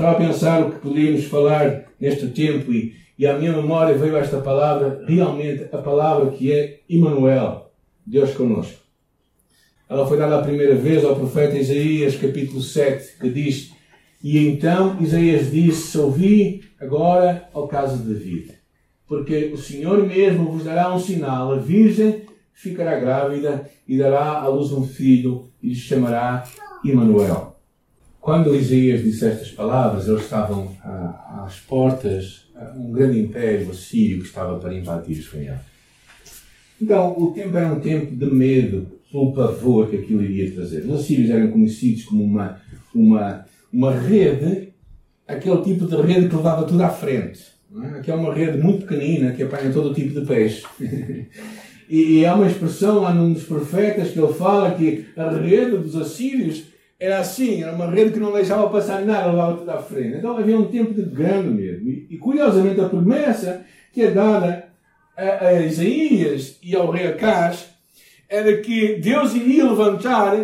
[0.00, 4.16] Estava a pensar o que podíamos falar neste tempo e, e à minha memória veio
[4.16, 7.70] esta palavra, realmente a palavra que é Emmanuel,
[8.06, 8.80] Deus conosco.
[9.86, 13.72] Ela foi dada a primeira vez ao profeta Isaías, capítulo 7, que diz:
[14.24, 18.54] E então Isaías disse: Ouvi agora ao caso de David,
[19.06, 22.22] porque o Senhor mesmo vos dará um sinal, a Virgem
[22.54, 26.44] ficará grávida e dará à luz um filho e lhe chamará
[26.82, 27.49] Emmanuel.
[28.20, 30.76] Quando Isaías disse estas palavras, eles estavam
[31.42, 35.56] às portas, um grande império assírio que estava para invadir Israel.
[36.80, 40.84] Então, o tempo era um tempo de medo, pelo pavor que aquilo iria trazer.
[40.84, 42.60] Os assírios eram conhecidos como uma,
[42.94, 44.68] uma, uma rede,
[45.26, 47.40] aquele tipo de rede que levava tudo à frente.
[47.82, 47.98] É?
[47.98, 50.64] Aqui é uma rede muito pequenina que apanha todo tipo de peixe.
[51.88, 55.78] e, e há uma expressão lá num dos profetas que ele fala que a rede
[55.78, 56.69] dos assírios
[57.00, 60.18] era assim, era uma rede que não deixava passar nada, tudo à frente.
[60.18, 61.88] Então havia um tempo de grande medo.
[61.88, 64.66] E, e curiosamente a promessa que é dada
[65.16, 67.70] a, a Isaías e ao rei Acás
[68.28, 70.36] era que Deus iria levantar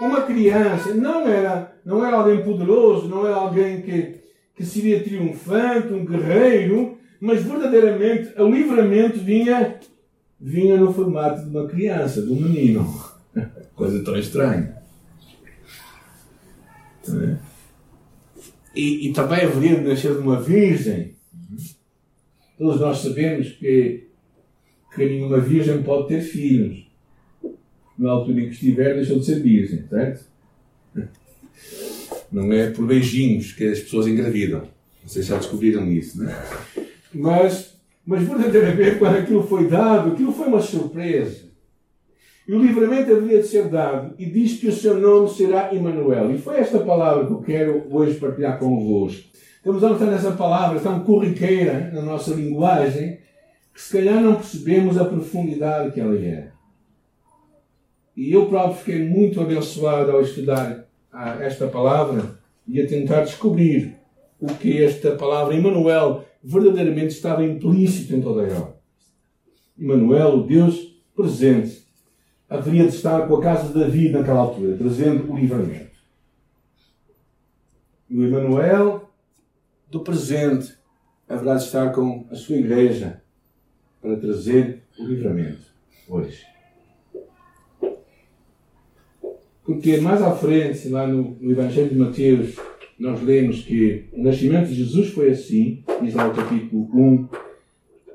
[0.00, 0.92] uma criança.
[0.92, 4.16] Não era, não era alguém poderoso, não era alguém que,
[4.56, 9.78] que seria triunfante, um guerreiro, mas verdadeiramente o livramento vinha,
[10.40, 12.92] vinha no formato de uma criança, de um menino.
[13.76, 14.75] Coisa tão estranha.
[18.74, 21.14] E, e também haveria de nascer de uma virgem.
[22.58, 24.08] Todos nós sabemos que,
[24.94, 26.86] que nenhuma virgem pode ter filhos
[27.98, 30.26] na altura em que estiver, deixou de ser virgem, certo?
[32.30, 34.68] Não é por beijinhos que as pessoas engravidam.
[35.04, 36.44] Vocês já descobriram isso, não é?
[37.14, 41.46] Mas, mas verdadeiramente, quando aquilo foi dado, aquilo foi uma surpresa.
[42.48, 46.32] E o livramento havia de ser dado, e diz que o seu nome será Emmanuel.
[46.32, 49.24] E foi esta palavra que eu quero hoje partilhar convosco.
[49.56, 53.18] Estamos a notar nessa palavra tão corriqueira na nossa linguagem,
[53.74, 56.52] que se calhar não percebemos a profundidade que ela é.
[58.16, 63.96] E eu próprio fiquei muito abençoado ao estudar ah, esta palavra e a tentar descobrir
[64.40, 68.78] o que esta palavra Emmanuel verdadeiramente estava implícito em toda ela.
[69.76, 71.85] Emmanuel, o Deus presente,
[72.48, 75.96] haveria de estar com a casa de Davi naquela altura, trazendo o livramento.
[78.08, 79.10] E o Emmanuel
[79.90, 80.74] do presente
[81.28, 83.22] haverá de estar com a sua igreja
[84.00, 85.66] para trazer o livramento
[86.08, 86.44] hoje.
[89.64, 92.54] Porque mais à frente, lá no, no Evangelho de Mateus,
[92.96, 97.28] nós lemos que o nascimento de Jesus foi assim, diz lá o capítulo 1.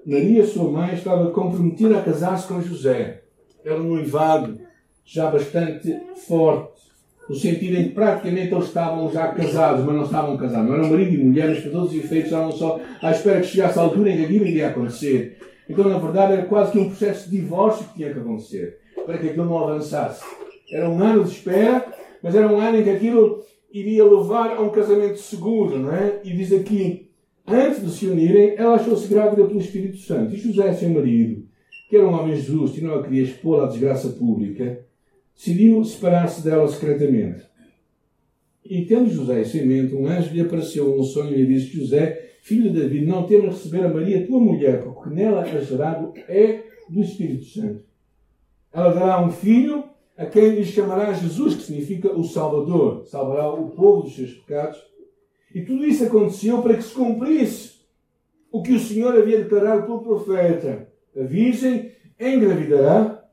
[0.06, 3.24] Maria, sua mãe, estava comprometida a casar-se com José.
[3.64, 4.60] Era um noivado
[5.06, 5.96] já bastante
[6.28, 6.82] forte,
[7.30, 10.68] no sentido em que praticamente eles estavam já casados, mas não estavam casados.
[10.68, 13.48] Não eram marido e mulher, mas para todos os efeitos estavam só à espera que
[13.48, 15.38] chegasse a altura em que aquilo iria acontecer.
[15.70, 19.18] Então, na verdade, era quase que um processo de divórcio que tinha que acontecer, para
[19.18, 20.24] que aquilo não avançasse.
[20.72, 21.86] Era um ano de espera,
[22.22, 26.20] mas era um ano em que aquilo iria levar a um casamento seguro, não é?
[26.24, 27.10] E diz aqui,
[27.48, 30.34] antes de se unirem, ela achou-se grávida pelo Espírito Santo.
[30.34, 31.46] E José, seu marido,
[31.92, 34.80] que era um homem justo e não a queria expor à desgraça pública,
[35.36, 37.44] decidiu separar-se dela secretamente.
[38.64, 41.78] E tendo José isso em mente, um anjo lhe apareceu num sonho e lhe disse:
[41.78, 46.14] José, filho de Davi, não temas receber a Maria, tua mulher, porque nela é gerado
[46.30, 47.84] é do Espírito Santo.
[48.72, 49.84] Ela dará um filho
[50.16, 54.82] a quem lhe chamará Jesus, que significa o Salvador, salvará o povo dos seus pecados.
[55.54, 57.82] E tudo isso aconteceu para que se cumprisse
[58.50, 60.90] o que o Senhor havia declarado pelo profeta.
[61.16, 63.24] A Virgem engravidará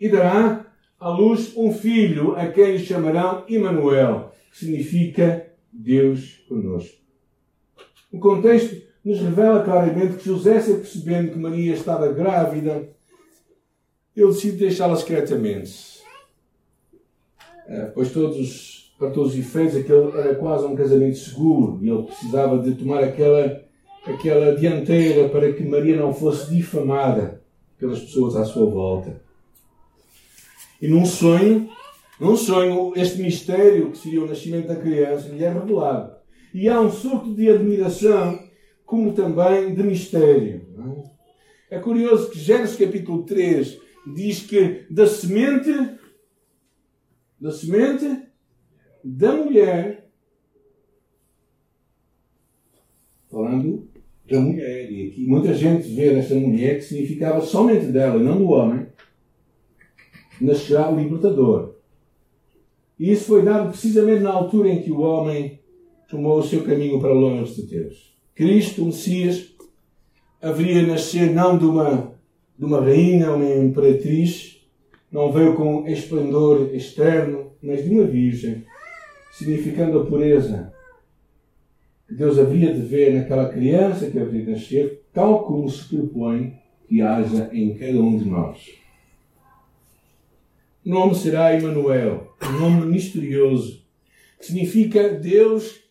[0.00, 0.66] e dará
[0.98, 6.96] à luz um filho, a quem lhe chamarão Emmanuel, que significa Deus conosco.
[8.10, 12.88] O contexto nos revela claramente que José, percebendo que Maria estava grávida,
[14.16, 16.02] ele decide deixá-la secretamente.
[17.68, 22.02] Eh, pois todos, para todos os efeitos, aquele era quase um casamento seguro e ele
[22.04, 23.62] precisava de tomar aquela,
[24.04, 27.42] aquela dianteira para que Maria não fosse difamada
[27.78, 29.20] pelas pessoas à sua volta.
[30.80, 31.68] E num sonho,
[32.20, 36.16] num sonho, este mistério que seria o nascimento da criança lhe é revelado.
[36.52, 38.38] E há um surto de admiração,
[38.84, 40.66] como também de mistério.
[41.70, 41.76] É?
[41.76, 43.78] é curioso que Gênesis capítulo 3
[44.14, 45.70] diz que da semente
[47.40, 48.28] da semente
[49.04, 49.97] da mulher,
[53.38, 53.86] falando
[54.28, 54.90] da mulher.
[54.90, 58.86] E aqui muita gente vê nesta mulher que significava somente dela, não do homem,
[60.40, 61.74] nascerá o libertador.
[62.98, 65.60] E isso foi dado precisamente na altura em que o homem
[66.08, 68.12] tomou o seu caminho para longe de Deus.
[68.34, 69.54] Cristo, o Messias,
[70.42, 72.12] haveria nascer não de uma,
[72.58, 74.60] de uma rainha, uma imperatriz,
[75.12, 78.64] não veio com esplendor externo, mas de uma virgem,
[79.32, 80.72] significando a pureza
[82.10, 86.58] Deus havia de ver naquela criança que havia de nascer, tal como se propõe
[86.88, 88.70] que haja em cada um de nós.
[90.84, 93.84] O nome será Emanuel, um nome misterioso,
[94.38, 95.82] que significa Deus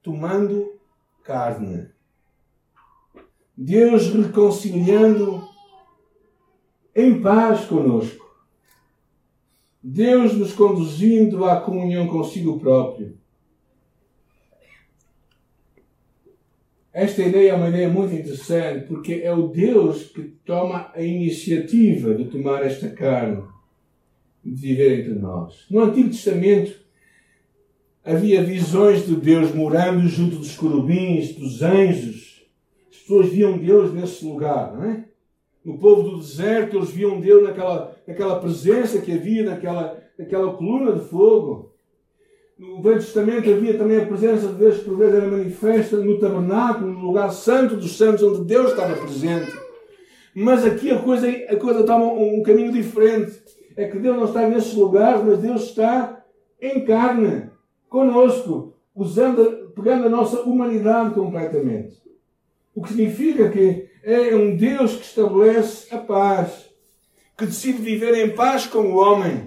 [0.00, 0.78] tomando
[1.24, 1.88] carne.
[3.56, 5.42] Deus reconciliando
[6.94, 8.24] em paz conosco.
[9.82, 13.18] Deus nos conduzindo à comunhão consigo próprio.
[16.98, 22.12] Esta ideia é uma ideia muito interessante porque é o Deus que toma a iniciativa
[22.12, 23.44] de tomar esta carne,
[24.44, 25.64] de viver entre nós.
[25.70, 26.76] No Antigo Testamento
[28.04, 32.44] havia visões de Deus morando junto dos querubins, dos anjos.
[32.90, 35.04] As pessoas viam Deus nesse lugar, não é?
[35.64, 40.98] No povo do deserto, eles viam Deus naquela, naquela presença que havia, naquela, naquela coluna
[40.98, 41.72] de fogo.
[42.58, 46.18] No Velho Testamento havia também a presença de Deus que por vezes era manifesta no
[46.18, 49.56] tabernáculo, no lugar santo dos santos, onde Deus estava presente.
[50.34, 53.40] Mas aqui a coisa, a coisa toma um, um caminho diferente.
[53.76, 56.24] É que Deus não está nesses lugares, mas Deus está
[56.60, 57.48] em carne
[57.88, 62.02] conosco, usando, pegando a nossa humanidade completamente.
[62.74, 66.68] O que significa que é um Deus que estabelece a paz,
[67.36, 69.46] que decide viver em paz com o homem,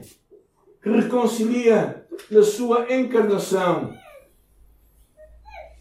[0.82, 3.94] que reconcilia na sua encarnação.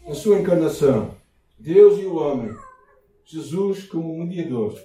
[0.07, 1.15] Na sua encarnação.
[1.57, 2.55] Deus e o homem.
[3.25, 4.77] Jesus como mediador.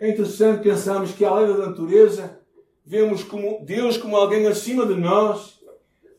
[0.00, 2.40] É interessante pensarmos que, além da natureza,
[2.84, 5.62] vemos como Deus como alguém acima de nós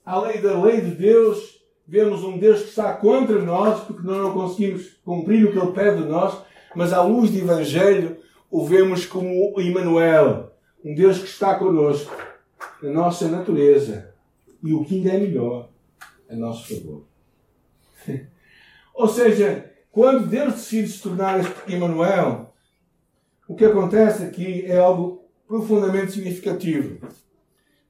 [0.06, 4.34] além da lei de Deus, vemos um Deus que está contra nós, porque nós não
[4.34, 6.38] conseguimos cumprir o que Ele pede de nós,
[6.76, 8.18] mas à luz do Evangelho
[8.50, 10.52] o vemos como Emmanuel,
[10.84, 12.16] um Deus que está conosco,
[12.82, 14.13] na nossa natureza,
[14.64, 15.70] e o que ainda é melhor,
[16.30, 17.06] a nosso favor.
[18.94, 22.54] Ou seja, quando Deus decide se tornar Emmanuel,
[23.48, 27.06] o que acontece aqui é algo profundamente significativo.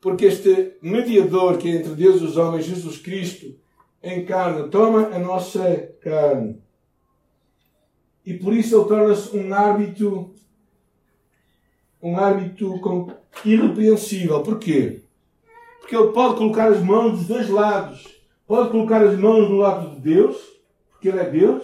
[0.02, 3.56] Porque este mediador que é entre Deus e os homens, Jesus Cristo,
[4.04, 6.62] encarna, toma a nossa carne.
[8.26, 10.34] E por isso ele torna-se um árbitro,
[12.02, 14.42] um árbitro irrepreensível.
[14.44, 15.03] Porquê?
[15.84, 18.08] Porque ele pode colocar as mãos dos dois lados.
[18.48, 20.38] Pode colocar as mãos no lado de Deus,
[20.90, 21.62] porque ele é Deus,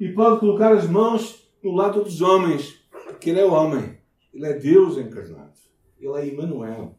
[0.00, 3.98] e pode colocar as mãos no lado dos homens, porque ele é homem.
[4.32, 5.52] Ele é Deus encarnado.
[6.00, 6.94] Ele é Emmanuel.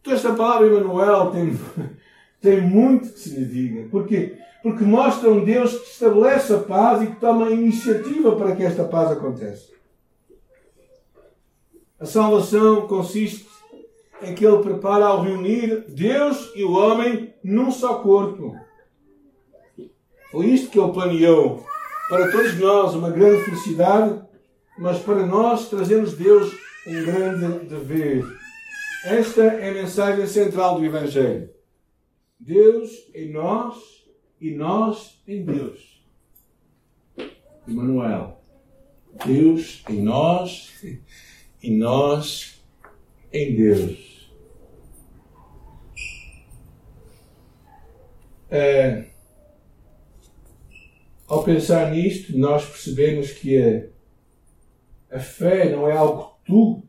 [0.00, 1.58] Então esta palavra Emmanuel tem,
[2.40, 3.88] tem muito que se lhe diga.
[3.90, 4.38] Porquê?
[4.62, 8.62] Porque mostra um Deus que estabelece a paz e que toma a iniciativa para que
[8.62, 9.74] esta paz aconteça.
[11.98, 13.53] A salvação consiste
[14.26, 18.56] em que Ele prepara ao reunir Deus e o homem num só corpo.
[20.30, 21.64] Foi isto que Ele planeou.
[22.08, 24.22] Para todos nós, uma grande felicidade,
[24.78, 26.52] mas para nós trazemos Deus
[26.86, 28.24] um grande dever.
[29.04, 31.50] Esta é a mensagem central do Evangelho.
[32.38, 33.76] Deus em nós
[34.40, 36.04] e nós em Deus.
[37.66, 38.42] Emmanuel.
[39.24, 40.72] Deus em nós
[41.62, 42.62] e nós
[43.32, 44.13] em Deus.
[48.56, 49.06] É,
[51.26, 53.60] ao pensar nisto, nós percebemos que
[55.10, 56.82] a, a fé não é algo que tu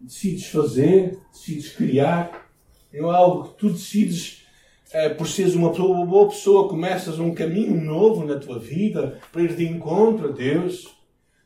[0.00, 2.50] decides fazer, decides criar,
[2.94, 4.46] não é algo que tu decides
[4.90, 9.54] é, por seres uma boa pessoa, começas um caminho novo na tua vida para ir
[9.54, 10.96] de encontro a Deus.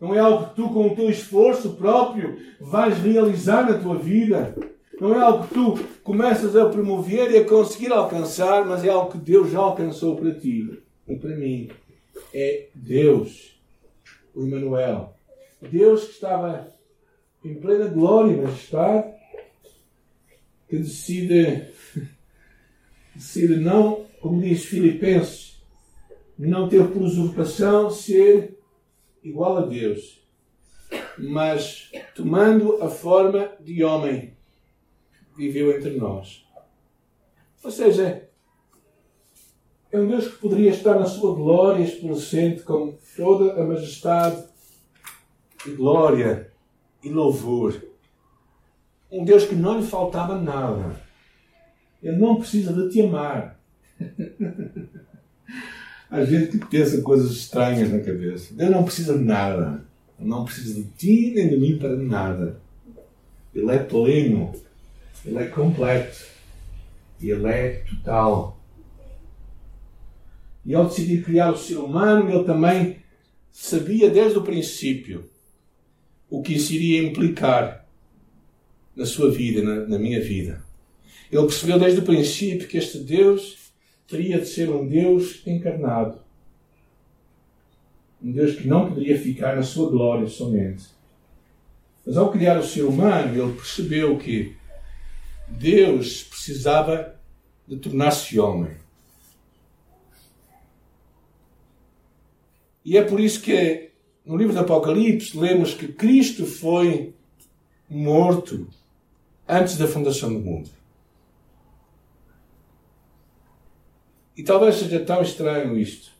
[0.01, 4.55] Não é algo que tu, com o teu esforço próprio, vais realizar na tua vida.
[5.01, 9.13] Não é algo que tu começas a promover e a conseguir alcançar, mas é algo
[9.13, 11.71] que Deus já alcançou para ti e para mim.
[12.33, 13.61] É Deus,
[14.35, 15.15] o Emmanuel.
[15.61, 16.73] Deus que estava
[17.45, 19.15] em plena glória e majestade,
[20.69, 21.69] que decide,
[23.15, 25.63] decide não, como diz Filipenses,
[26.39, 28.59] não ter por usurpação ser
[29.23, 30.23] igual a Deus,
[31.19, 34.36] mas tomando a forma de homem,
[35.37, 36.47] viveu entre nós.
[37.63, 38.29] Ou seja,
[39.93, 44.45] é um Deus que poderia estar na sua glória esplenecente com toda a majestade
[45.67, 46.51] e glória
[47.03, 47.81] e louvor.
[49.11, 51.01] Um Deus que não lhe faltava nada.
[52.03, 53.59] Ele não precisa de te amar.
[56.09, 58.55] A gente que pensa coisas estranhas na cabeça.
[58.55, 59.85] Deus não precisa de nada.
[60.19, 62.61] Não precisa de ti nem de mim para nada.
[63.55, 64.53] Ele é pleno.
[65.27, 66.25] Ele é completo.
[67.21, 68.61] Ele é total.
[70.65, 72.99] E ao decidir criar o ser humano, ele também
[73.51, 75.29] sabia desde o princípio
[76.29, 77.87] o que isso iria implicar
[78.95, 80.65] na sua vida, na, na minha vida.
[81.31, 83.73] Ele percebeu desde o princípio que este Deus
[84.07, 86.21] teria de ser um Deus encarnado.
[88.23, 90.85] Um Deus que não poderia ficar na sua glória somente.
[92.05, 94.57] Mas ao criar o ser humano, ele percebeu que
[95.49, 97.19] Deus precisava
[97.67, 98.77] de tornar-se homem.
[102.85, 103.91] E é por isso que
[104.25, 107.15] no livro do Apocalipse lemos que Cristo foi
[107.89, 108.69] morto
[109.49, 110.71] antes da fundação do mundo.
[114.37, 116.13] E talvez seja tão estranho isto,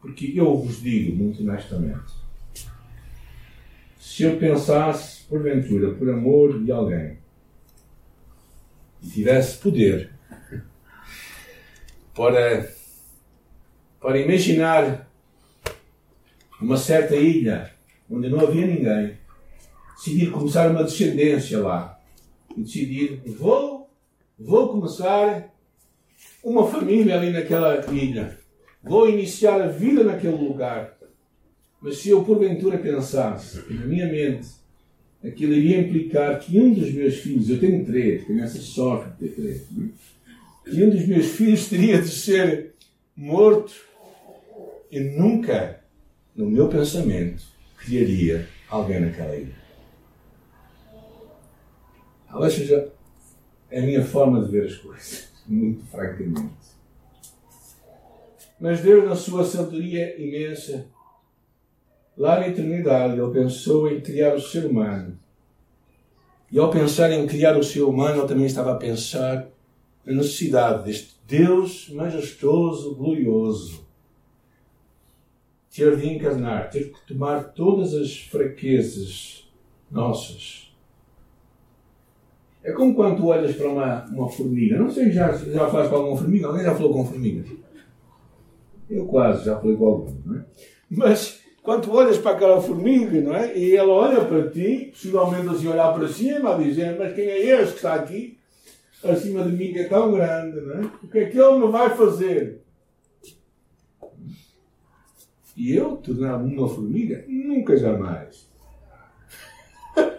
[0.00, 2.12] porque eu vos digo muito honestamente:
[3.98, 7.18] se eu pensasse, porventura, por amor de alguém,
[9.02, 10.10] e tivesse poder
[12.14, 12.68] para,
[14.00, 15.08] para imaginar
[16.60, 17.72] uma certa ilha
[18.08, 19.16] onde não havia ninguém,
[19.96, 21.98] decidir começar uma descendência lá
[22.56, 23.90] e decidir: vou,
[24.38, 25.50] vou começar
[26.44, 28.38] uma família ali naquela ilha.
[28.82, 30.98] Vou iniciar a vida naquele lugar.
[31.80, 34.48] Mas se eu porventura pensasse na minha mente
[35.24, 39.28] aquilo iria implicar que um dos meus filhos, eu tenho três, tenho essa sorte de
[39.28, 39.66] ter três,
[40.64, 42.72] que um dos meus filhos teria de ser
[43.16, 43.72] morto,
[44.90, 45.80] eu nunca,
[46.34, 47.44] no meu pensamento,
[47.76, 49.62] criaria alguém naquela ilha.
[52.28, 52.92] Talvez seja
[53.70, 56.62] a minha forma de ver as coisas muito francamente.
[58.58, 60.86] Mas Deus, na sua sabedoria imensa,
[62.16, 65.18] lá na eternidade, Ele pensou em criar o ser humano.
[66.50, 69.48] E ao pensar em criar o ser humano, Ele também estava a pensar
[70.04, 73.86] na necessidade deste Deus majestoso, glorioso,
[75.74, 79.48] ter de encarnar, ter que tomar todas as fraquezas
[79.90, 80.72] nossas
[82.64, 84.78] é como quando tu olhas para uma, uma formiga.
[84.78, 86.46] Não sei, já, já falaste com alguma formiga?
[86.46, 87.48] Alguém já falou com formigas?
[88.88, 90.44] Eu quase já falei com alguma, não é?
[90.88, 93.56] Mas quando olhas para aquela formiga, não é?
[93.56, 97.38] E ela olha para ti, possivelmente assim olhar para cima, a dizer, mas quem é
[97.60, 98.36] este que está aqui?
[99.04, 100.90] Acima de mim que é tão grande, não é?
[101.02, 102.60] O que é que ele me vai fazer?
[105.56, 107.24] E eu tornar-me uma formiga?
[107.28, 108.50] Nunca jamais.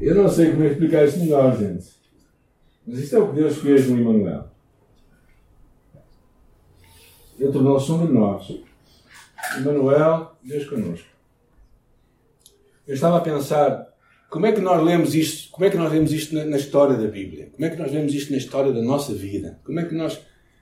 [0.00, 1.92] Eu não sei como explicar isso melhor, gente.
[2.84, 4.48] Mas isto é o que Deus fez no Emmanuel.
[7.38, 8.62] Ele tornou-se um de nós.
[9.58, 11.06] Emmanuel, Deus conosco.
[12.86, 13.92] Eu estava a pensar
[14.30, 16.96] como é que nós lemos isto, como é que nós lemos isto na, na, história
[16.96, 17.50] da Bíblia?
[17.52, 19.60] Como é que nós lemos isto na história da nossa vida?
[19.64, 20.20] Como é que nós,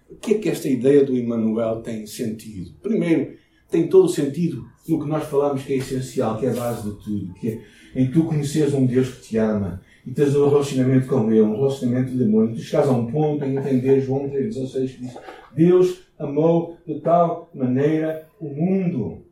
[0.09, 2.73] o que é que esta ideia do Emmanuel tem sentido?
[2.83, 3.37] Primeiro,
[3.71, 6.91] tem todo o sentido no que nós falamos que é essencial, que é a base
[6.91, 7.61] de tudo, que é
[7.95, 11.57] em tu conheces um Deus que te ama e tens um relacionamento com Ele, um
[11.57, 15.19] relacionamento de amor, e tu chegas a um ponto em entender João 3,16 que diz:
[15.55, 19.25] Deus amou de tal maneira o mundo,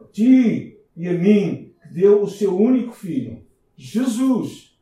[0.00, 3.44] a ti e a mim, que deu o seu único filho,
[3.76, 4.76] Jesus,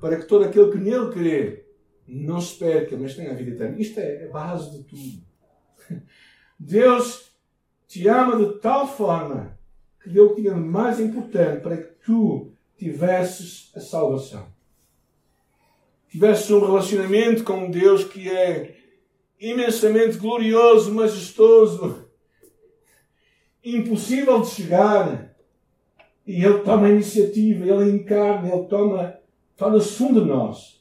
[0.00, 1.64] para que todo aquele que nele crê
[2.06, 3.80] não se perca, mas tenha a vida eterna.
[3.80, 5.22] Isto é a base de tudo.
[6.58, 7.30] Deus
[7.86, 9.58] te ama de tal forma
[10.02, 14.46] que deu o que tinha mais importante para que tu tivesses a salvação.
[16.08, 18.79] Tivesses um relacionamento com Deus que é
[19.40, 22.04] imensamente glorioso, majestoso,
[23.64, 25.34] impossível de chegar.
[26.26, 29.18] E Ele toma a iniciativa, Ele encarna, Ele toma,
[29.56, 30.80] torna-se um de nós.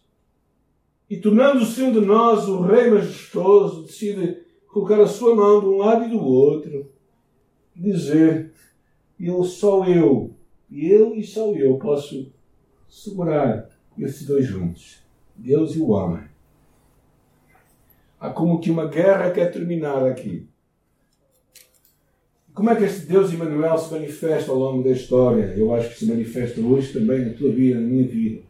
[1.10, 5.78] E tornando-se um de nós, o Rei majestoso decide colocar a sua mão de um
[5.78, 6.92] lado e do outro,
[7.76, 8.52] dizer:
[9.20, 10.36] Eu sou eu,
[10.70, 12.32] e eu e só eu posso
[12.88, 15.00] segurar esses dois juntos.
[15.36, 16.29] Deus e o homem.
[18.20, 20.48] Há como que uma guerra quer terminar aqui.
[22.54, 25.54] Como é que este Deus Emmanuel se manifesta ao longo da história?
[25.56, 28.42] Eu acho que se manifesta hoje também na tua vida, na minha vida.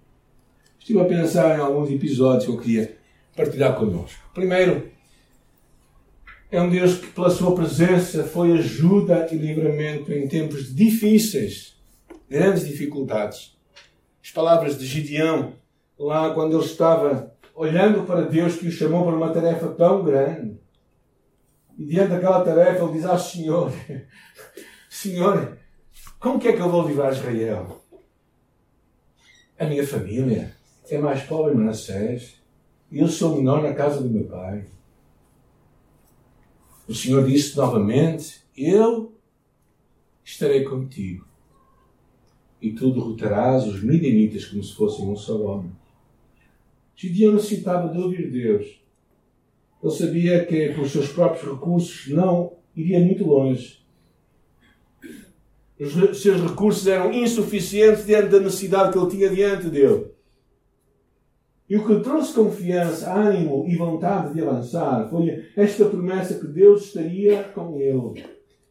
[0.79, 2.97] Estive a pensar em alguns episódios que eu queria
[3.35, 4.19] partilhar connosco.
[4.33, 4.89] Primeiro,
[6.51, 11.77] é um Deus que, pela sua presença, foi ajuda e livramento em tempos difíceis
[12.27, 13.55] grandes dificuldades.
[14.23, 15.53] As palavras de Gideão,
[15.97, 20.57] lá quando ele estava olhando para Deus que o chamou para uma tarefa tão grande.
[21.77, 23.69] E diante daquela tarefa ele diz ao Senhor:
[24.89, 25.57] Senhor,
[26.21, 27.83] como que é que eu vou livrar Israel?
[29.59, 30.55] A minha família
[30.89, 32.39] é mais pobre em Manassés.
[32.89, 34.65] E eu sou menor na casa do meu pai.
[36.87, 39.13] O Senhor disse novamente: Eu
[40.23, 41.27] estarei contigo.
[42.61, 45.71] E tu derrotarás os midianitas como se fossem um só homem.
[46.99, 48.83] Gideão necessitava de ouvir Deus.
[49.81, 53.79] Ele sabia que, com os seus próprios recursos, não iria muito longe.
[55.79, 60.07] Os seus recursos eram insuficientes diante da necessidade que ele tinha diante dele.
[61.69, 66.87] E o que trouxe confiança, ânimo e vontade de avançar foi esta promessa que Deus
[66.87, 68.25] estaria com ele.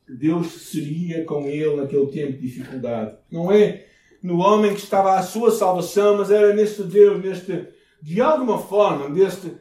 [0.06, 3.16] Que Deus seria com ele naquele tempo de dificuldade.
[3.30, 3.86] Não é
[4.22, 9.10] no homem que estava à sua salvação, mas era neste Deus, neste, de alguma forma,
[9.10, 9.56] deste,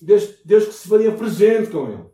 [0.00, 2.04] deste Deus que se faria presente com ele.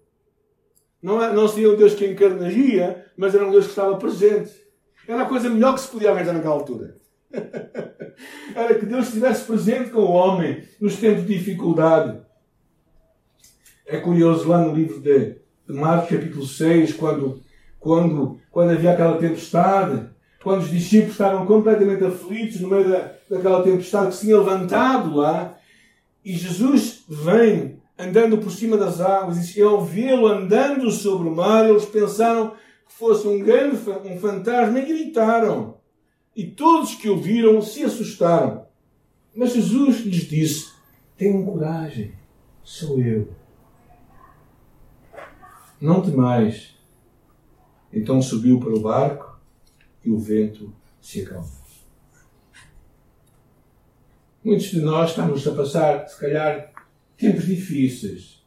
[1.03, 4.53] Não, é, não seria um Deus que encarnaria, mas era um Deus que estava presente.
[5.07, 6.97] Era a coisa melhor que se podia arranjar naquela altura.
[8.55, 12.21] Era que Deus estivesse presente com o homem nos tempos de dificuldade.
[13.87, 15.37] É curioso lá no livro de,
[15.69, 17.43] Marcos, capítulo 6, quando,
[17.79, 20.09] quando, quando havia aquela tempestade,
[20.43, 25.15] quando os discípulos estavam completamente aflitos no meio da, daquela tempestade que se tinha levantado
[25.15, 25.58] lá,
[26.29, 31.67] e Jesus vem andando por cima das águas, e ao vê-lo andando sobre o mar,
[31.67, 32.51] eles pensaram
[32.87, 35.79] que fosse um grande um fantasma e gritaram.
[36.37, 38.67] E todos que o viram se assustaram.
[39.35, 40.71] Mas Jesus lhes disse:
[41.17, 42.13] Tenham coragem,
[42.63, 43.33] sou eu.
[45.81, 46.75] Não temais.
[47.91, 49.41] Então subiu para o barco
[50.05, 50.71] e o vento
[51.01, 51.58] se acalmou.
[54.49, 56.73] Muitos de nós estamos a passar, se calhar,
[57.19, 58.43] tempos difíceis.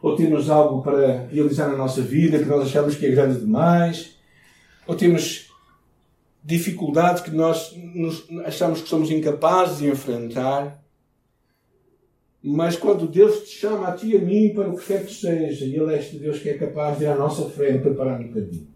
[0.00, 4.16] Ou temos algo para realizar na nossa vida que nós achamos que é grande demais.
[4.86, 5.52] Ou temos
[6.40, 7.74] dificuldades que nós
[8.44, 10.80] achamos que somos incapazes de enfrentar.
[12.40, 15.12] Mas quando Deus te chama a ti e a mim para o que quer que
[15.12, 18.26] seja, e Ele é este Deus que é capaz de ir à nossa frente preparando
[18.26, 18.68] o caminho.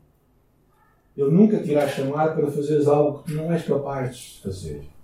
[1.16, 4.98] Ele nunca te irá chamar para fazeres algo que não és capaz de fazer.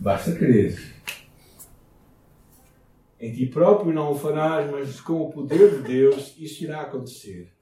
[0.00, 0.78] Basta crer.
[3.20, 7.52] Em ti próprio não o farás, mas com o poder de Deus isso irá acontecer.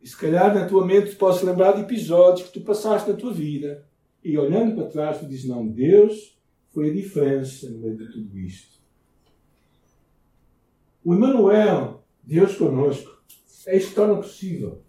[0.00, 3.32] E se calhar na tua mente podes lembrar de episódios que tu passaste na tua
[3.32, 3.84] vida.
[4.24, 6.38] E olhando para trás tu dizes, não, Deus
[6.70, 8.80] foi a diferença no meio de tudo isto.
[11.04, 13.22] O Emmanuel, Deus conosco,
[13.66, 14.82] é isto que torna possível.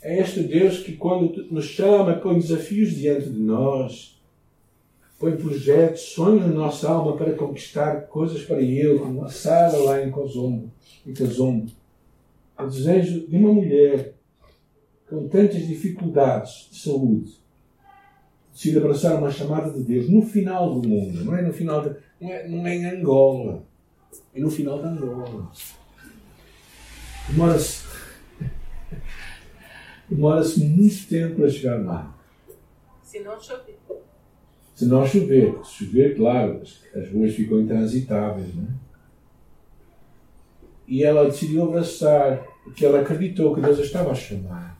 [0.00, 4.11] É este Deus que quando nos chama, põe desafios diante de nós,
[5.22, 8.58] põe projetos, sonhos na nossa alma para conquistar coisas para
[8.98, 10.68] como a Sara lá em Cozombo,
[11.06, 11.70] em Cazombo.
[12.58, 14.14] O desejo de uma mulher
[15.08, 17.40] com tantas dificuldades de saúde,
[18.52, 21.94] decide abraçar uma chamada de Deus no final do mundo, não é no final de,
[22.20, 23.62] não, é, não é em Angola,
[24.34, 25.52] é no final de Angola.
[27.28, 27.84] Demora-se
[30.10, 32.18] demora-se muito tempo para chegar lá.
[33.04, 33.78] Se não chover.
[34.82, 38.66] Se não chover, se chover, claro, as, as ruas ficam intransitáveis, né?
[40.88, 44.76] E ela decidiu abraçar, porque ela acreditou que Deus a estava a chamar.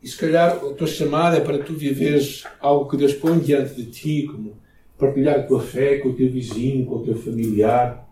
[0.00, 3.74] E se calhar a tua chamada é para tu viveres algo que Deus põe diante
[3.74, 4.56] de ti, como
[4.96, 8.08] partilhar a tua fé com o teu vizinho, com o teu familiar.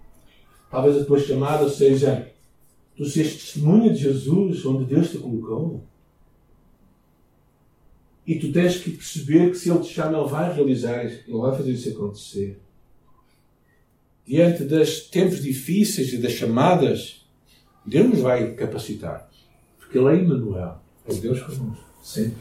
[0.69, 2.27] Talvez a tua chamada seja
[2.97, 5.85] tu seres testemunha de Jesus onde Deus te colocou.
[8.27, 11.57] E tu tens que perceber que se Ele te chama, Ele vai realizar, Ele vai
[11.57, 12.61] fazer isso acontecer.
[14.27, 17.25] Diante dos tempos difíceis e das chamadas,
[17.85, 19.31] Deus nos vai capacitar.
[19.79, 20.81] Porque Ele é Emmanuel.
[21.07, 21.85] É Deus conosco.
[22.03, 22.39] Sempre.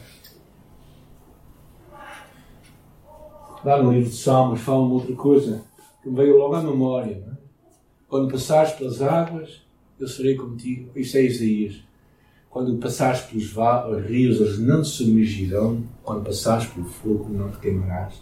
[3.64, 5.64] Lá no livro de Salmos fala uma outra coisa
[6.02, 7.22] que me veio logo à memória.
[7.32, 7.36] É?
[8.08, 9.62] Quando passares pelas águas,
[9.98, 10.90] eu serei contigo.
[10.96, 11.76] Isto é Isaías.
[12.56, 13.52] Quando passares pelos
[14.06, 15.84] rios, eles não te submergirão.
[16.02, 18.14] Quando passares pelo fogo, não te queimarás.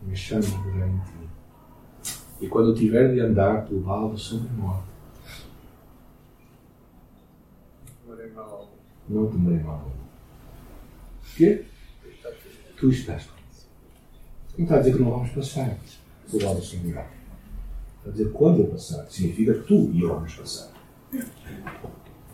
[0.00, 2.14] Me chamas em ti.
[2.40, 4.88] E quando eu tiver de andar pelo vale sobre morte,
[9.06, 9.92] não temerei mal.
[11.20, 11.66] Porquê?
[12.80, 13.36] Tu estás com
[14.56, 15.76] Não está a dizer que não vamos passar
[16.30, 17.04] por lado sobre Está
[18.06, 19.04] a dizer quando eu passar.
[19.10, 20.72] Significa que tu e eu vamos passar.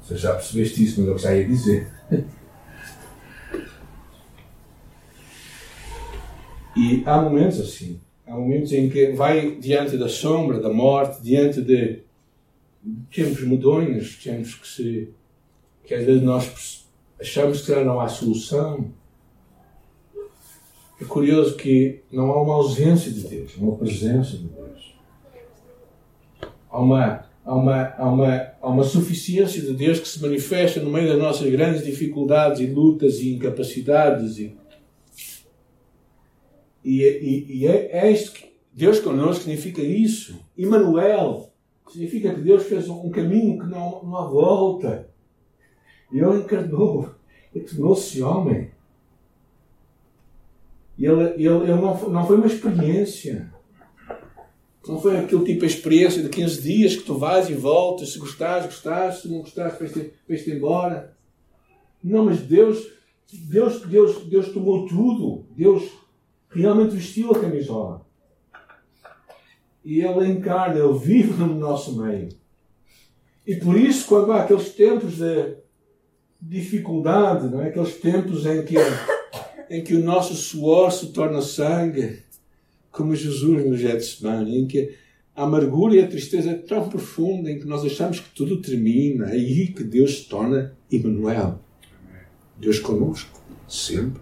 [0.02, 1.90] Você já percebeste isso, mas eu já ia dizer.
[6.76, 8.00] E há momentos assim.
[8.26, 12.02] há momentos em que vai diante da sombra, da morte, diante de
[13.12, 15.08] tempos medonhos, tempos que, se,
[15.84, 16.86] que às vezes nós
[17.20, 18.90] achamos que não há solução.
[21.00, 24.94] É curioso que não há uma ausência de Deus, há uma presença de Deus.
[26.70, 30.90] Há uma, há uma, há uma, há uma suficiência de Deus que se manifesta no
[30.90, 34.38] meio das nossas grandes dificuldades e lutas e incapacidades.
[34.38, 34.56] E,
[36.84, 40.38] e, e, e é, é isto que Deus conosco significa isso.
[40.56, 41.52] Emmanuel
[41.88, 45.08] significa que Deus fez um caminho que não, não há volta.
[46.12, 47.10] Ele encarnou,
[47.54, 48.70] Ele tornou-se homem.
[50.98, 53.52] Ele, ele, ele não, não foi uma experiência.
[54.90, 58.18] Não foi aquele tipo de experiência de 15 dias que tu vais e voltas, se
[58.18, 61.16] gostares, gostaste, se não gostares, vais-te vais embora.
[62.02, 62.90] Não, mas Deus,
[63.32, 65.46] Deus, Deus, Deus tomou tudo.
[65.56, 65.84] Deus
[66.48, 68.04] realmente vestiu a camisola.
[69.84, 72.30] E Ele encarna, Ele vive no nosso meio.
[73.46, 75.56] E por isso, quando há aqueles tempos de
[76.42, 77.68] dificuldade, não é?
[77.68, 78.74] aqueles tempos em que
[79.70, 82.24] em que o nosso suor se torna sangue,
[82.90, 84.96] como Jesus no Getsemane, em que
[85.34, 89.30] a amargura e a tristeza é tão profunda, em que nós achamos que tudo termina,
[89.30, 91.60] é aí que Deus se torna Emmanuel.
[92.58, 94.20] Deus conosco, sempre.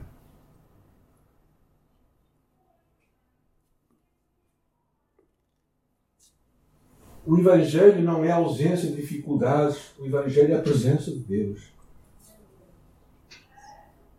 [7.27, 11.61] O Evangelho não é a ausência de dificuldades, o Evangelho é a presença de Deus.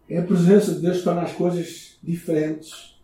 [0.07, 2.98] É a presença de Deus que torna as coisas diferentes.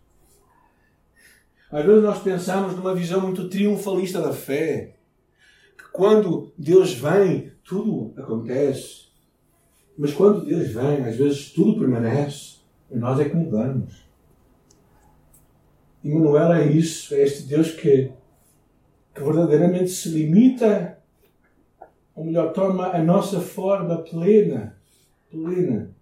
[1.70, 4.96] Às vezes nós pensamos numa visão muito triunfalista da fé.
[5.76, 9.06] Que quando Deus vem, tudo acontece.
[9.98, 12.56] Mas quando Deus vem, às vezes tudo permanece.
[12.90, 14.06] E nós é que mudamos.
[16.04, 17.14] E Manuel é isso.
[17.14, 18.12] É este Deus que,
[19.14, 20.98] que verdadeiramente se limita,
[22.14, 24.76] ou melhor, toma a nossa forma plena.
[25.30, 25.96] Plena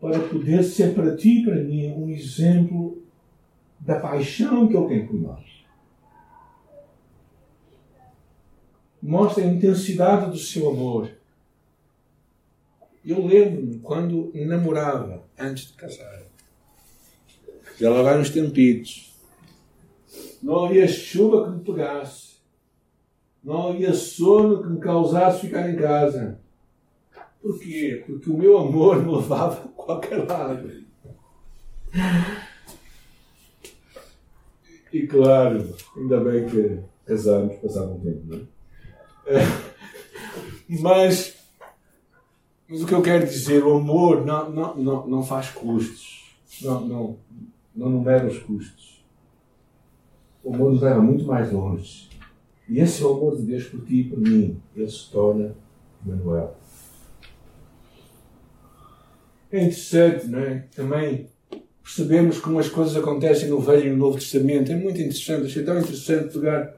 [0.00, 3.02] para poder ser para ti e para mim um exemplo
[3.80, 5.44] da paixão que Ele tem por nós.
[9.02, 11.10] Mostra a intensidade do seu amor.
[13.04, 16.22] Eu lembro-me quando namorava, antes de casar.
[17.78, 19.14] Já lá vai uns tempitos.
[20.42, 22.36] Não havia chuva que me pegasse.
[23.44, 26.40] Não havia sono que me causasse ficar em casa.
[27.40, 28.02] Por quê?
[28.04, 30.84] Porque o meu amor me levava a qualquer lado.
[34.96, 38.38] E claro, ainda bem que casamos, passava um tempo, não
[39.26, 39.42] é?
[40.80, 41.36] Mas,
[42.68, 46.34] mas o que eu quero dizer, o amor não, não, não, não faz custos.
[46.60, 47.18] Não, não,
[47.72, 49.04] não numera os custos.
[50.42, 52.08] O amor nos leva muito mais longe.
[52.68, 54.60] E esse é o amor de Deus por ti e por mim.
[54.74, 55.54] Ele se torna
[56.04, 56.56] Manuel.
[59.52, 60.66] É interessante, não é?
[60.74, 61.28] Também
[61.86, 64.72] percebemos como as coisas acontecem no Velho e no Novo Testamento.
[64.72, 66.76] É muito interessante, achei tão interessante pegar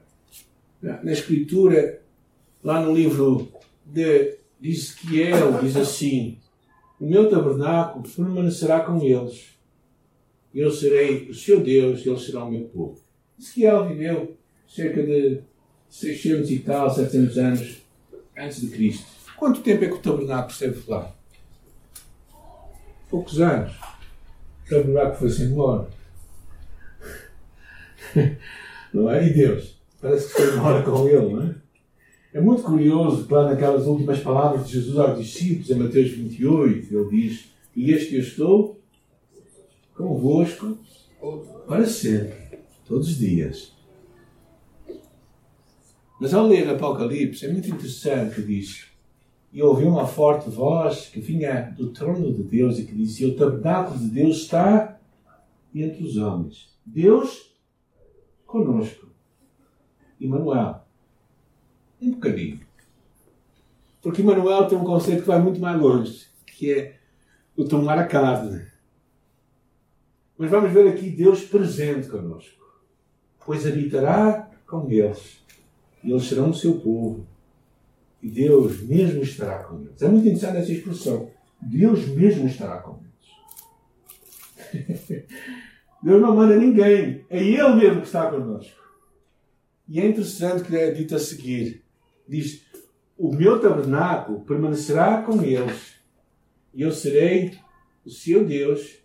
[0.81, 1.99] na Escritura,
[2.63, 3.51] lá no livro
[3.83, 6.37] de, de Ezequiel, diz assim:
[6.99, 9.57] O meu tabernáculo permanecerá com eles.
[10.53, 12.99] Eu serei o seu Deus e eles serão o meu povo.
[13.39, 15.41] Ezequiel viveu cerca de
[15.89, 17.81] 600 e tal, 700 anos
[18.37, 19.07] antes de Cristo.
[19.35, 21.15] Quanto tempo é que o tabernáculo esteve lá?
[23.09, 23.73] poucos anos.
[24.71, 25.87] O buraco foi-se embora.
[28.93, 29.27] Não é?
[29.27, 29.79] E Deus?
[30.01, 31.55] Parece que foi embora com ele, não é?
[32.33, 36.95] É muito curioso que lá naquelas últimas palavras de Jesus aos discípulos, em Mateus 28,
[36.95, 38.81] ele diz: E este eu estou
[39.95, 40.77] convosco
[41.67, 43.73] para sempre, todos os dias.
[46.19, 48.88] Mas ao ler Apocalipse, é muito interessante que diz:
[49.51, 53.35] e ouvi uma forte voz que vinha do trono de Deus e que dizia: O
[53.35, 54.99] tabernáculo de Deus está
[55.73, 56.69] entre os homens.
[56.85, 57.55] Deus
[58.45, 59.07] conosco.
[60.19, 60.81] Emmanuel.
[62.01, 62.59] Um bocadinho.
[64.01, 66.99] Porque Emmanuel tem um conceito que vai muito mais longe, que é
[67.55, 68.65] o tomar a carne.
[70.37, 72.59] Mas vamos ver aqui Deus presente conosco.
[73.45, 75.39] Pois habitará com eles.
[76.03, 77.27] E eles serão o seu povo
[78.21, 80.01] Deus mesmo estará com eles.
[80.01, 81.29] É muito interessante essa expressão.
[81.61, 83.09] Deus mesmo estará com eles.
[86.03, 87.25] Deus não manda ninguém.
[87.29, 88.77] É Ele mesmo que está connosco.
[89.87, 91.83] E é interessante que é dito a seguir.
[92.27, 92.63] Diz,
[93.17, 95.95] o meu tabernáculo permanecerá com eles.
[96.73, 97.57] E eu serei
[98.05, 98.97] o seu Deus.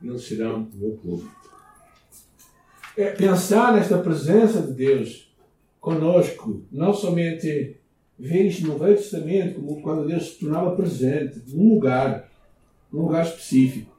[0.00, 1.30] E eles serão o meu povo.
[2.96, 5.28] é pensar nesta presença de Deus
[5.80, 7.80] conosco, não somente
[8.18, 12.28] isto no Velho Testamento, como quando Deus se tornava presente, num lugar,
[12.92, 13.96] num lugar específico.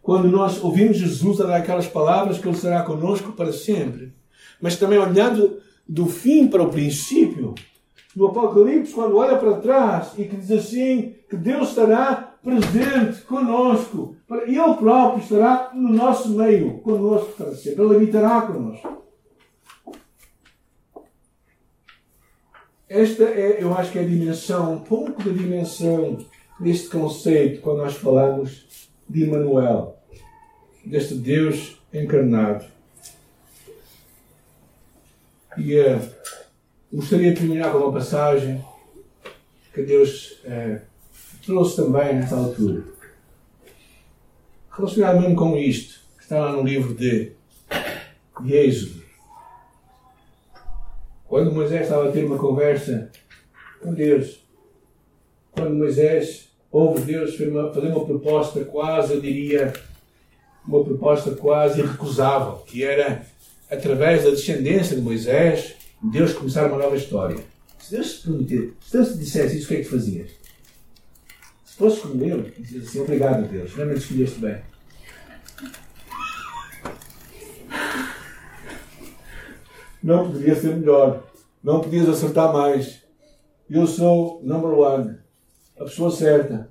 [0.00, 4.12] Quando nós ouvimos Jesus a dar aquelas palavras que Ele será conosco para sempre,
[4.60, 7.54] mas também olhando do fim para o princípio,
[8.16, 14.16] no Apocalipse, quando olha para trás e que diz assim que Deus estará presente conosco,
[14.46, 19.01] Ele próprio estará no nosso meio, conosco para sempre, Ele habitará conosco.
[22.92, 26.22] Esta é, eu acho que é a dimensão, um pouco da dimensão
[26.60, 28.66] deste conceito quando nós falamos
[29.08, 29.96] de Emmanuel,
[30.84, 32.66] deste Deus encarnado.
[35.56, 36.10] E uh,
[36.92, 38.62] gostaria de terminar com uma passagem
[39.72, 40.78] que Deus uh,
[41.46, 42.84] trouxe também nessa altura.
[44.70, 47.32] Relacionado mesmo com isto, que está lá no livro de,
[48.42, 49.01] de Êxodo.
[51.32, 53.10] Quando Moisés estava a ter uma conversa
[53.80, 54.44] com Deus,
[55.50, 59.72] quando Moisés ouve Deus fazer uma proposta quase, eu diria,
[60.68, 63.24] uma proposta quase irrecusável, que era
[63.70, 67.42] através da descendência de Moisés, Deus começar uma nova história.
[67.78, 70.30] Se Deus te prometer, se Deus te dissesse isso, o que é que fazias?
[71.64, 74.58] Se fosse como ele, dizias assim: Obrigado, Deus, realmente escolheste bem.
[80.02, 81.22] Não poderia ser melhor.
[81.62, 83.02] Não podias acertar mais.
[83.70, 85.18] Eu sou number one.
[85.78, 86.70] A pessoa certa.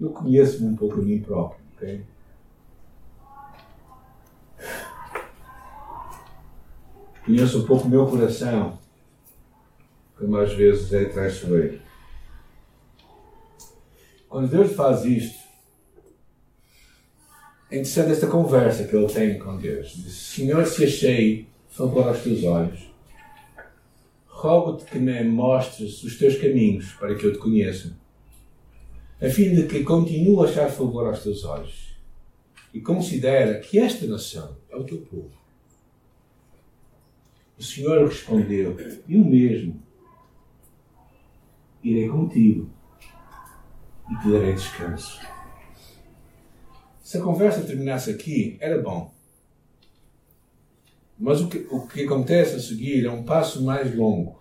[0.00, 2.06] Eu conheço-me um pouco a mim próprio, ok?
[7.24, 8.78] Conheço um pouco o meu coração,
[10.16, 11.80] que mais vezes é traiçoeiro.
[14.28, 15.37] Quando Deus faz isto,
[17.70, 19.92] é interessante esta conversa que ele tem com Deus.
[19.96, 22.90] Diz: Senhor, se achei favor aos teus olhos,
[24.26, 27.96] rogo-te que me mostres os teus caminhos para que eu te conheça,
[29.20, 31.96] a fim de que continue a achar favor aos teus olhos
[32.72, 35.38] e considera que esta nação é o teu povo
[37.58, 38.76] o Senhor respondeu:
[39.08, 39.82] Eu mesmo
[41.82, 42.70] irei contigo
[44.10, 45.20] e te darei descanso.
[47.08, 49.10] Se a conversa terminasse aqui, era bom.
[51.18, 54.38] Mas o que, o que acontece a seguir é um passo mais longo.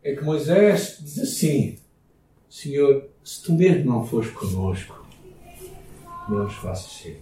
[0.00, 1.76] É que Moisés diz assim:
[2.48, 5.04] Senhor, se tu mesmo não fores conosco,
[6.28, 7.20] não nos faças ser.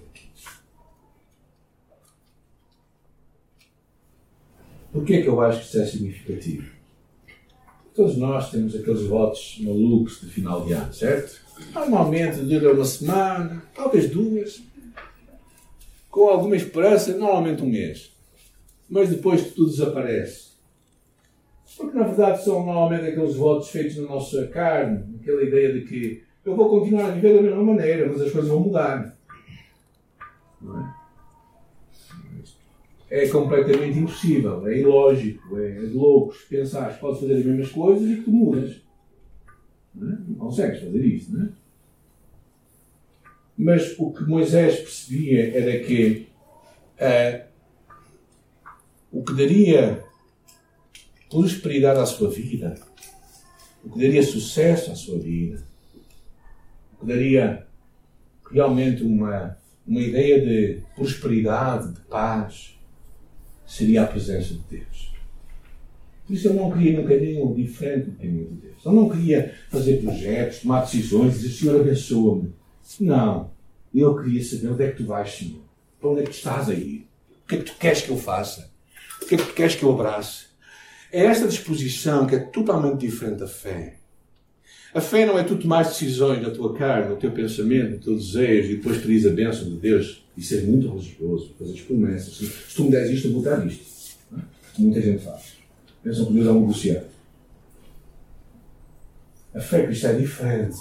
[4.92, 6.70] Por que é que eu acho que isso é significativo?
[7.94, 11.45] Todos nós temos aqueles votos malucos de final de ano, certo?
[11.74, 14.62] Normalmente dura uma semana, talvez duas,
[16.10, 18.12] com alguma esperança, normalmente um mês.
[18.88, 20.46] Mas depois tudo desaparece.
[21.76, 26.22] Porque na verdade são normalmente aqueles votos feitos na nossa carne, aquela ideia de que
[26.44, 29.16] eu vou continuar a viver da mesma maneira, mas as coisas vão mudar.
[30.62, 30.96] É?
[33.08, 38.08] é completamente impossível, é ilógico, é de loucos pensar que podes fazer as mesmas coisas
[38.08, 38.85] e que tu mudas.
[39.96, 40.18] Não, é?
[40.28, 41.48] não consegues fazer isso, não é?
[43.58, 46.28] Mas o que Moisés percebia era que
[47.00, 47.46] uh,
[49.10, 50.04] o que daria
[51.30, 52.74] prosperidade à sua vida,
[53.82, 55.62] o que daria sucesso à sua vida,
[56.92, 57.66] o que daria
[58.50, 59.56] realmente uma,
[59.86, 62.78] uma ideia de prosperidade, de paz,
[63.66, 65.15] seria a presença de Deus.
[66.26, 68.84] Por isso eu não queria um caminho diferente do caminho de Deus.
[68.84, 72.52] Eu não queria fazer projetos, tomar decisões, dizer Senhor abençoa-me.
[73.00, 73.50] Não.
[73.94, 75.62] Eu queria saber onde é que tu vais, Senhor.
[76.00, 77.06] Para onde é que tu estás a ir?
[77.44, 78.70] O que é que tu queres que eu faça?
[79.22, 80.46] O que é que tu queres que eu abrace?
[81.12, 83.96] É esta disposição que é totalmente diferente da fé.
[84.92, 88.16] A fé não é tu tomar decisões na tua carne, no teu pensamento, no teu
[88.16, 92.34] desejo e depois pedires a bênção de Deus e ser muito religioso, fazer promessas.
[92.34, 93.84] Se tu me deres isto, eu vou dar isto.
[94.36, 94.40] É?
[94.78, 95.55] Muita gente faz.
[96.06, 97.06] Pensam que Deus é um negociante.
[99.52, 100.76] A fé cristã é diferente.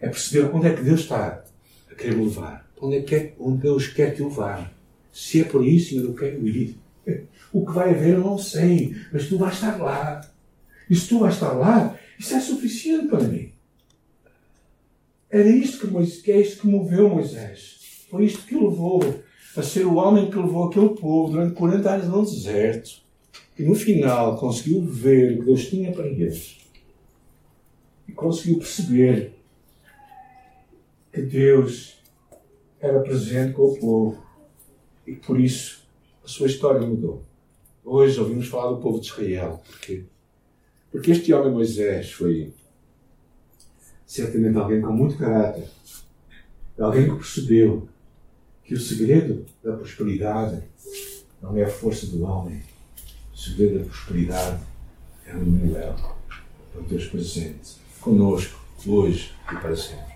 [0.00, 1.44] É perceber onde é que Deus está
[1.90, 2.66] a querer me levar.
[2.80, 4.70] Onde, é que é, onde Deus quer que eu vá.
[5.12, 6.78] Se é por isso, Senhor, eu quero ir.
[7.52, 10.22] O que vai haver eu não sei, mas tu vais estar lá.
[10.90, 13.52] E se tu vais estar lá, isso é suficiente para mim.
[15.30, 18.06] Era isto que, Moisés, que é isto que moveu Moisés.
[18.10, 19.22] Foi isto que o levou
[19.56, 23.03] a ser o homem que levou aquele povo durante 40 anos no deserto.
[23.58, 26.58] E no final conseguiu ver o que Deus tinha para eles.
[28.08, 29.32] E conseguiu perceber
[31.12, 32.02] que Deus
[32.80, 34.24] era presente com o povo
[35.06, 35.86] e por isso
[36.24, 37.22] a sua história mudou.
[37.84, 39.62] Hoje ouvimos falar do povo de Israel.
[39.64, 40.04] Porquê?
[40.90, 42.52] Porque este homem Moisés foi
[44.06, 45.68] certamente alguém com muito caráter,
[46.78, 47.88] alguém que percebeu
[48.62, 50.62] que o segredo da prosperidade
[51.42, 52.62] não é a força do homem,
[53.34, 54.60] o segredo da prosperidade
[55.26, 55.96] é Emmanuel,
[56.74, 60.13] é o Deus presente, conosco, hoje e para sempre.